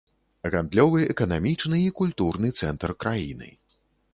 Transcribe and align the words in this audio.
Гандлёвы, 0.53 0.99
эканамічны 1.13 1.81
і 1.89 1.93
культурны 1.99 2.51
цэнтр 2.63 2.89
краіны. 3.07 3.53